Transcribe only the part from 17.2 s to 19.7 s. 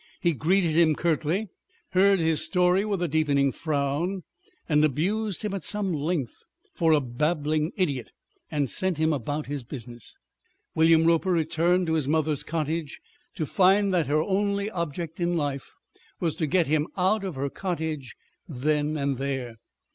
of her cottage then and there.